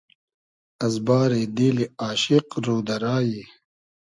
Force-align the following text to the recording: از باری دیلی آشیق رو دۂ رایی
از 0.85 0.95
باری 1.07 1.43
دیلی 1.55 1.85
آشیق 2.09 2.47
رو 2.65 2.75
دۂ 2.87 2.95
رایی 3.03 3.41